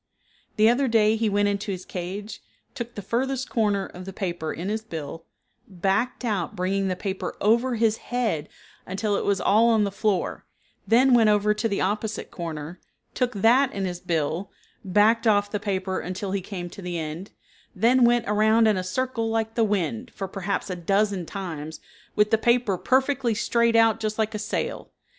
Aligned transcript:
The 0.55 0.67
other 0.67 0.87
day 0.87 1.15
he 1.15 1.29
went 1.29 1.47
into 1.47 1.71
his 1.71 1.85
cage, 1.85 2.41
took 2.73 2.95
the 2.95 3.03
furthest 3.03 3.51
corner 3.51 3.85
of 3.85 4.05
the 4.05 4.11
paper 4.11 4.51
in 4.51 4.67
his 4.69 4.81
bill, 4.81 5.25
backed 5.67 6.25
out 6.25 6.55
bringing 6.55 6.87
the 6.87 6.95
paper 6.95 7.35
over 7.39 7.75
his 7.75 7.97
head 7.97 8.49
until 8.87 9.15
it 9.15 9.23
was 9.25 9.39
all 9.39 9.69
on 9.69 9.83
the 9.83 9.91
floor, 9.91 10.43
then 10.87 11.13
went 11.13 11.29
over 11.29 11.53
to 11.53 11.69
the 11.69 11.81
opposite 11.81 12.31
corner, 12.31 12.79
took 13.13 13.33
that 13.33 13.71
in 13.73 13.85
his 13.85 13.99
bill, 13.99 14.49
backed 14.83 15.27
off 15.27 15.51
the 15.51 15.59
paper 15.59 15.99
until 15.99 16.31
he 16.31 16.41
came 16.41 16.67
to 16.71 16.81
the 16.81 16.97
end, 16.97 17.29
then 17.75 18.03
went 18.03 18.25
around 18.27 18.65
in 18.67 18.77
a 18.77 18.83
circle 18.83 19.29
like 19.29 19.53
the 19.53 19.63
wind, 19.63 20.09
for 20.15 20.27
perhaps 20.27 20.71
a 20.71 20.75
dozen 20.75 21.27
times, 21.27 21.79
with 22.15 22.31
the 22.31 22.39
paper 22.39 22.75
perfectly 22.75 23.35
straight 23.35 23.75
out 23.75 23.99
just 23.99 24.17
like 24.17 24.33
a 24.33 24.39
sail. 24.39 24.89